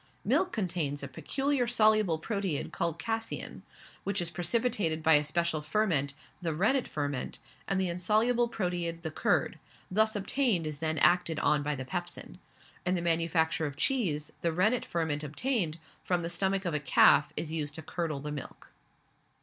Milk 0.25 0.51
contains 0.51 1.03
a 1.03 1.07
peculiar 1.07 1.67
soluble 1.67 2.17
proteid, 2.17 2.71
called 2.71 2.97
casein, 2.97 3.61
which 4.03 4.19
is 4.19 4.31
precipitated 4.31 5.03
by 5.03 5.13
a 5.13 5.23
special 5.23 5.61
ferment, 5.61 6.15
the 6.41 6.55
rennet 6.55 6.87
ferment, 6.87 7.37
and 7.67 7.79
the 7.79 7.87
insoluble 7.87 8.47
proteid, 8.49 9.03
the 9.03 9.11
curd, 9.11 9.59
thus 9.91 10.15
obtained 10.15 10.65
is 10.65 10.79
then 10.79 10.97
acted 10.97 11.37
on 11.41 11.61
by 11.61 11.75
the 11.75 11.85
pepsin. 11.85 12.39
In 12.83 12.95
the 12.95 13.01
manufacture 13.03 13.67
of 13.67 13.77
cheese, 13.77 14.31
the 14.41 14.51
rennetferment 14.51 15.23
obtained, 15.23 15.77
from 16.03 16.23
the 16.23 16.31
stomach 16.31 16.65
of 16.65 16.73
a 16.73 16.79
calf 16.79 17.31
is 17.37 17.51
used 17.51 17.75
to 17.75 17.83
curdle 17.83 18.19
the 18.21 18.31
milk. 18.31 18.71